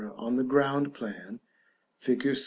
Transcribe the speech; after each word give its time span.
on 0.17 0.35
the 0.37 0.43
ground 0.43 0.93
plan 0.95 1.39
fig. 1.99 2.35